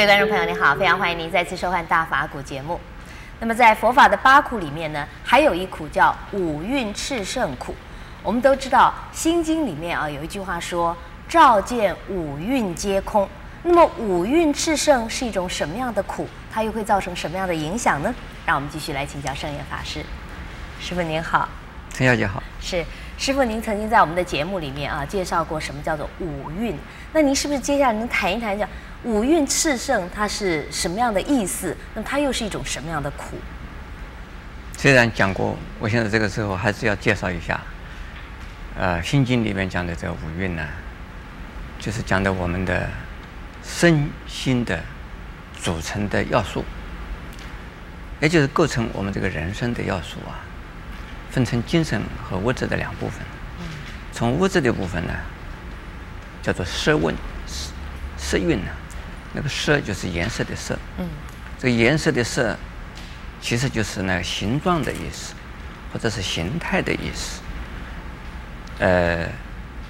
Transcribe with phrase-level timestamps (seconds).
[0.00, 2.80] 各位观众朋友，你好，非常欢迎您再次收看《大法古》节目。
[3.38, 7.74] 那么在佛法的八苦里面呢，还有一苦叫五蕴炽盛苦。
[8.22, 10.96] 我们都知道《心经》里面啊有一句话说
[11.28, 13.28] ：“照见五蕴皆空。”
[13.62, 16.26] 那么五蕴炽盛是一种什么样的苦？
[16.50, 18.14] 它又会造成什么样的影响呢？
[18.46, 20.02] 让我们继续来请教圣严法师。
[20.80, 21.46] 师傅您好，
[21.92, 22.42] 陈小姐好。
[22.58, 22.82] 是
[23.18, 26.74] 师傅，您曾经在我们的节目里面啊介绍过什么叫做五蕴。
[27.12, 28.66] 那您是不是接下来能谈一谈讲
[29.04, 31.76] 五蕴炽盛它是什么样的意思？
[31.94, 33.36] 那么它又是一种什么样的苦？
[34.76, 37.60] 虽然讲过，我现在这个时候还是要介绍一下。
[38.76, 40.66] 呃，《心经》里面讲的这个五蕴呢，
[41.78, 42.88] 就是讲的我们的
[43.62, 44.80] 身心的
[45.60, 46.64] 组成的要素，
[48.20, 50.40] 也就是构成我们这个人生的要素啊，
[51.30, 53.20] 分成精神和物质的两部分。
[54.12, 55.12] 从物质的部分呢，
[56.42, 57.14] 叫做色蕴，
[58.16, 58.70] 色蕴呢，
[59.32, 60.78] 那个色就是颜色的色。
[60.98, 61.08] 嗯。
[61.58, 62.56] 这个颜色的色，
[63.40, 65.34] 其实就是那个形状的意思，
[65.92, 67.42] 或者是形态的意思。
[68.78, 69.28] 呃，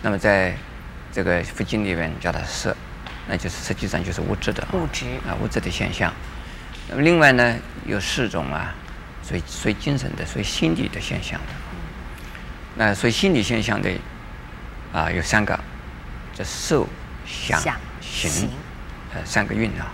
[0.02, 0.56] 那么在
[1.12, 2.76] 这个佛经里面叫它色，
[3.28, 6.12] 那就是实际上就是物质的物质啊，物质的现象。
[6.88, 8.74] 那么另外呢，有四种啊，
[9.22, 11.54] 属于属于精神的，属于心理的现象的。
[12.74, 13.88] 那属于心理现象的
[14.92, 15.56] 啊，有三个，
[16.34, 16.88] 叫受、
[17.24, 17.62] 想、
[18.00, 18.50] 行，
[19.14, 19.90] 呃，三个运啊。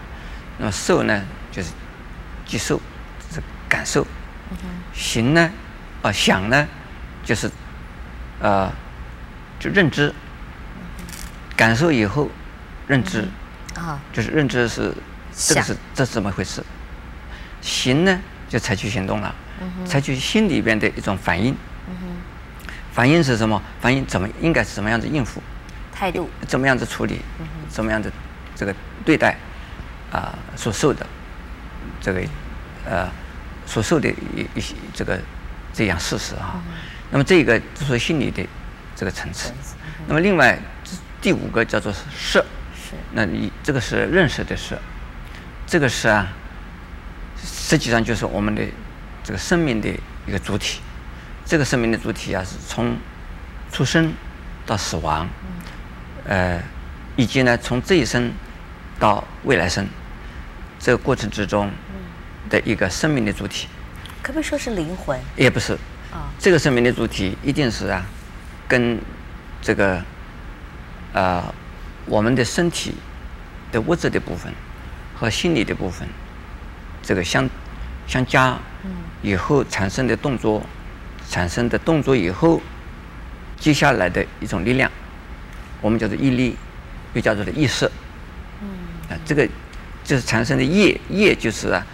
[0.59, 1.23] 那么受呢，
[1.53, 1.71] 就是
[2.45, 2.81] 接受，
[3.33, 4.03] 是感受；
[4.93, 5.51] 行呢，
[6.03, 6.67] 啊，想呢，
[7.25, 7.51] 就是
[8.41, 8.73] 呃。
[9.59, 10.15] 就认知，
[11.57, 12.29] 感受以后，
[12.87, 13.27] 认知，
[13.75, 14.95] 啊，就是认知是
[15.35, 16.63] 这个是这是怎么回事？
[17.63, 19.35] 行呢，就采取行动了，
[19.87, 21.57] 采取心里边的一种反应。
[22.93, 23.61] 反应是什么？
[23.81, 25.43] 反应怎么应该是怎么样子应付？
[25.91, 27.23] 态度怎么样子处理？
[27.71, 28.13] 怎么样子
[28.57, 28.75] 这个
[29.05, 29.37] 对待
[30.11, 31.07] 啊所受的
[32.01, 32.21] 这个
[32.85, 33.09] 呃
[33.65, 35.17] 所受的一一些这个
[35.73, 36.61] 这样事实啊？
[37.13, 38.45] 那么这个就是心理的。
[38.99, 39.53] 这个层次，
[40.07, 40.59] 那么另外
[41.21, 42.43] 第五个叫做识，
[43.13, 44.75] 那你这个是认识的识，
[45.67, 46.27] 这个是啊，
[47.37, 48.63] 实际上就是我们的
[49.23, 49.91] 这个生命的
[50.27, 50.81] 一个主体，
[51.45, 52.97] 这个生命的主体啊，是从
[53.71, 54.15] 出生
[54.65, 55.29] 到死亡，
[56.25, 56.59] 呃，
[57.17, 58.33] 以及呢从这一生
[58.99, 59.87] 到未来生
[60.79, 61.71] 这个过程之中
[62.49, 63.69] 的一个生命的主体，
[64.23, 65.19] 可不可以说是灵魂？
[65.37, 65.77] 也不是，
[66.39, 68.05] 这个生命的主体一定是啊。
[68.69, 68.99] 跟
[69.63, 70.03] 这个
[71.13, 71.55] 呃，
[72.07, 72.95] 我们的身体
[73.71, 74.53] 的物质的部分
[75.15, 76.09] 和心理的部分，
[77.03, 77.49] 这个相
[78.07, 78.59] 相加
[79.23, 80.63] 以后产生的动作，
[81.31, 82.61] 产生的动作以后，
[83.57, 84.91] 接下来的一种力量，
[85.81, 86.57] 我们叫做毅力，
[87.15, 87.91] 又叫做的意识。
[89.09, 89.47] 啊，这个
[90.05, 91.87] 就是产生的业，业就是啊，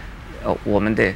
[0.45, 1.13] 呃，我们的。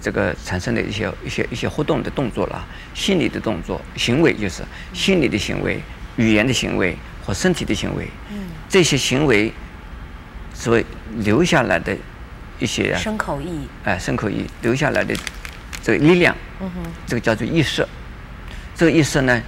[0.00, 4.62] 这个产生的一些一些一些活动的动作了，心理的动作、行为就是
[4.94, 5.78] 心理的行为、
[6.16, 8.08] 语言的行为和身体的行为。
[8.30, 8.38] 嗯，
[8.70, 9.52] 这些行为
[10.54, 10.86] 所谓
[11.18, 11.94] 留下来的
[12.58, 15.14] 一些啊身口意，哎，身口意留下来的
[15.82, 17.86] 这个力量，嗯哼，这个叫做意识。
[18.74, 19.42] 这个意识呢，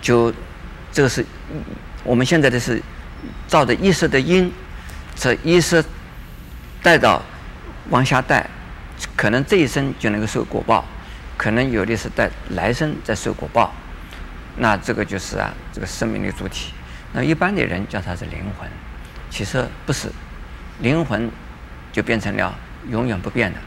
[0.00, 0.32] 就
[0.90, 1.22] 这个是
[2.02, 2.80] 我们现在的是
[3.46, 4.50] 照着意识的因，
[5.14, 5.84] 这一是
[6.82, 7.22] 带到
[7.90, 8.48] 往下带。
[9.16, 10.84] 可能这一生就能够受果报，
[11.36, 13.72] 可能有的是在来生再受果报，
[14.56, 16.72] 那这个就是啊，这个生命的主体。
[17.12, 18.68] 那一般的人叫它是灵魂，
[19.30, 20.08] 其实不是，
[20.80, 21.28] 灵魂
[21.92, 22.54] 就变成了
[22.88, 23.58] 永远不变的，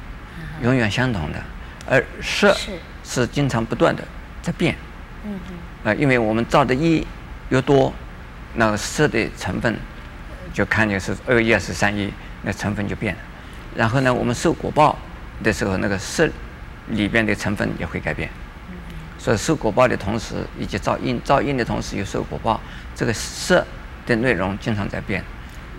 [0.63, 1.39] 永远相同的，
[1.85, 2.55] 而色
[3.03, 4.03] 是经常不断的
[4.41, 4.75] 在变。
[5.25, 5.91] 嗯嗯。
[5.91, 7.05] 啊，因为我们造的业
[7.50, 7.93] 越多，
[8.55, 9.77] 那个色的成分
[10.57, 12.12] 就看见是二业是三一，
[12.42, 13.21] 那成分就变了。
[13.75, 14.98] 然后呢，我们受果报。
[15.44, 16.27] 的时候，那个色
[16.88, 18.27] 里边的成分也会改变，
[19.19, 22.59] 所以受果报的同时，以及造因造因的同时又受果报，
[22.95, 23.63] 这个色
[24.07, 25.24] 的内容经常在变。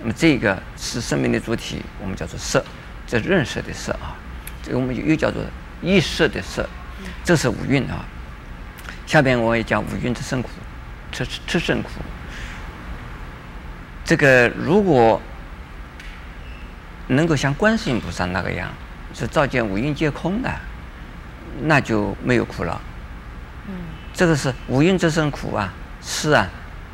[0.01, 2.65] 那么这个是生命的主体，我们叫做色，
[3.05, 4.15] 这认识的色啊，
[4.63, 5.43] 这个我们又叫做
[5.83, 6.65] 意识的色，
[7.25, 8.05] 这是五蕴啊。
[9.09, 10.51] 下边我也讲五蕴之盛苦，
[11.13, 11.89] 炽炽盛苦。
[14.09, 15.21] 这个如果
[17.09, 18.69] 能够像观世音菩萨那个样。
[19.15, 20.55] 是照见五蕴皆空的，
[21.63, 22.81] 那就没有苦了。
[23.67, 23.75] 嗯，
[24.13, 25.73] 这个是五蕴之生苦啊，
[26.03, 26.47] 是啊，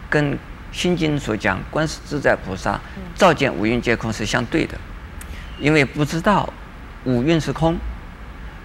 [0.08, 0.38] 跟
[0.72, 2.80] 心经所讲观世自在菩萨
[3.16, 4.78] 照见五蕴皆空是相对的，
[5.58, 6.48] 因为不知道
[7.02, 7.76] 五蕴是空，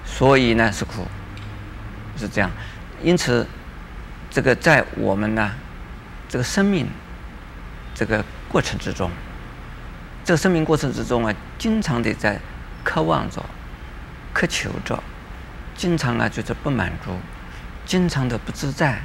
[0.05, 1.05] 所以呢是苦，
[2.15, 2.49] 是这样。
[3.03, 3.45] 因此，
[4.29, 5.51] 这个在我们呢
[6.29, 6.87] 这个生命
[7.95, 9.09] 这个过程之中，
[10.25, 12.39] 这个生命过程之中啊，经常的在
[12.83, 13.43] 渴望着、
[14.33, 15.01] 渴求着，
[15.75, 17.11] 经常啊就是不满足，
[17.85, 18.99] 经常的不自在，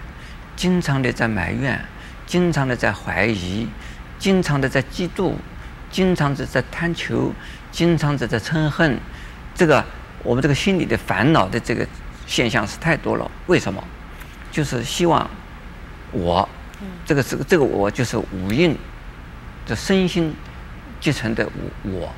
[0.56, 1.78] 经常的在埋怨，
[2.26, 3.68] 经常的在怀疑，
[4.18, 5.34] 经常的在嫉妒，
[5.90, 7.32] 经常的在贪求，
[7.70, 8.98] 经常的在嗔恨。
[9.54, 9.84] 这个
[10.22, 11.86] 我们这个心里的烦恼的这个
[12.26, 13.30] 现象是太多了。
[13.46, 13.84] 为什么？
[14.50, 15.28] 就是希望
[16.12, 16.48] 我，
[17.04, 18.76] 这个这个这个我就是五蕴
[19.66, 20.34] 的身心
[21.00, 21.48] 集成的
[21.82, 22.12] 我，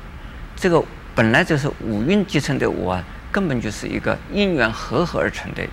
[0.55, 0.83] 这个
[1.15, 3.01] 本来就是五蕴集成的我，
[3.31, 5.65] 根本就是一个因缘和合而成的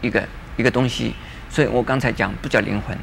[0.00, 0.26] 一个
[0.56, 1.14] 一个东西。
[1.50, 2.96] 所以我刚才讲不叫灵魂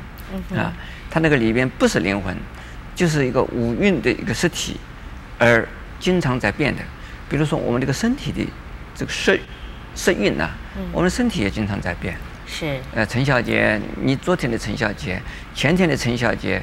[0.58, 0.74] 啊，
[1.12, 2.36] 它那个里边不是灵魂，
[2.96, 4.78] 就是一个五蕴的一个实体，
[5.38, 5.68] 而
[6.00, 6.82] 经常在变的。
[7.30, 8.44] 比如说我们这个身体的
[8.96, 9.38] 这个色
[9.94, 10.50] 色蕴呐，
[10.92, 12.16] 我们身体也经常在变。
[12.50, 12.80] 是。
[12.96, 15.22] 呃，陈小姐，你昨天的陈小姐，
[15.54, 16.62] 前天的陈小姐，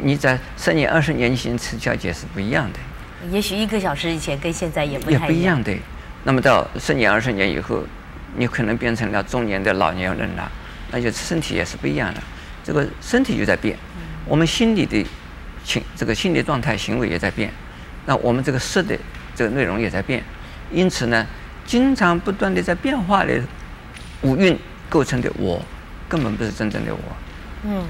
[0.00, 2.78] 你在十年、二十年前陈小姐是不一样的。
[3.30, 5.74] 也许一个小时以前跟现在也不一样也不一样的。
[6.24, 7.82] 那么到十年、二十年以后，
[8.36, 10.50] 你可能变成了中年的老年人了，
[10.90, 12.20] 那就身体也是不一样的。
[12.62, 13.76] 这个身体就在变，
[14.26, 15.04] 我们心理的
[15.64, 17.50] 情，这个心理状态、行为也在变。
[18.06, 18.98] 那我们这个色的。
[19.34, 20.22] 这个内容也在变，
[20.70, 21.26] 因此呢，
[21.64, 23.40] 经常不断的在变化的
[24.20, 24.54] 五蕴
[24.92, 25.60] 构成的我，
[26.10, 27.00] 根本不是真正的我。
[27.64, 27.86] 嗯。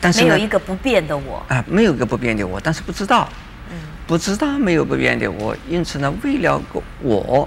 [0.00, 1.44] 但是没有一个不变的我。
[1.48, 3.28] 啊，没有一个不变的我，但是不知道。
[3.70, 3.76] 嗯。
[4.06, 7.46] 不知道没有不变的我，因此呢，为了个我，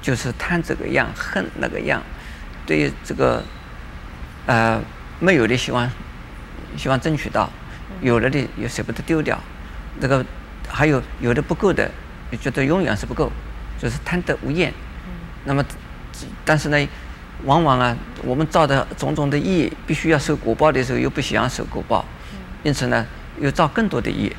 [0.00, 2.02] 就是贪这个样，恨那个样，
[2.64, 3.44] 对于这个，
[4.46, 4.80] 呃，
[5.20, 5.90] 没有的希望，
[6.78, 7.50] 希望争取到，
[8.00, 9.38] 有了的又舍不得丢掉，
[10.00, 10.24] 这个。
[10.70, 11.90] 还有有的不够的，
[12.30, 13.32] 你觉得永远是不够，
[13.80, 14.70] 就是贪得无厌。
[15.46, 15.64] 那么，
[16.44, 16.76] 但是呢，
[17.44, 22.04] 往往啊，我们造的种种的业，必须要受果报的时候，又不想受果报，
[22.62, 23.06] 因此呢，
[23.40, 24.34] 又造更多的业。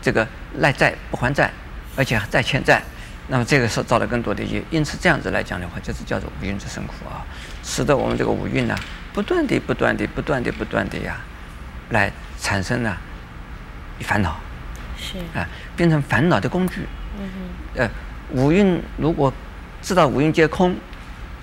[0.00, 0.26] 这个
[0.58, 1.50] 赖债不还债，
[1.96, 2.82] 而且还再欠债，
[3.28, 4.62] 那么这个是造了更多的业。
[4.70, 7.26] 因此这样子来讲的话，就是叫做五蕴之生苦啊，
[7.62, 8.74] 使得我们这个五蕴呢，
[9.12, 11.20] 不断的、不断的、不断的、不断的呀，
[11.90, 12.96] 来产生呢。
[14.02, 14.40] 烦恼
[14.96, 15.46] 是啊，
[15.76, 16.86] 变成烦恼的工具。
[17.74, 17.86] 呃，
[18.30, 19.30] 五蕴如果
[19.82, 20.74] 知道五蕴皆空，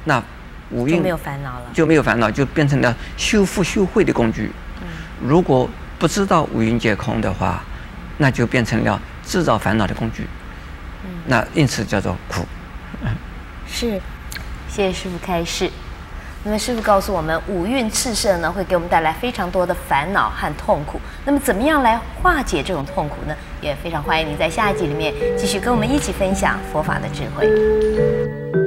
[0.07, 0.23] 那
[0.71, 4.51] 五蕴就没有烦恼了，就没有烦恼，就变成了修复修慧的工具。
[4.81, 4.87] 嗯。
[5.21, 5.69] 如果
[5.99, 7.61] 不知道五蕴皆空的话，
[8.17, 10.25] 那就变成了制造烦恼的工具。
[11.03, 11.09] 嗯。
[11.25, 12.45] 那因此叫做苦。
[13.01, 13.09] 嗯。
[13.67, 14.01] 是，
[14.69, 15.69] 谢谢师傅开示。
[16.43, 21.01] 那么师傅告诉我们，五蕴炽盛呢，会给我们带来非常多的烦恼和痛苦。
[21.25, 23.35] 那么怎么样来化解这种痛苦呢？
[23.59, 28.66] 也非常欢迎您在下一集里面继续跟我们一起分享佛法的智慧。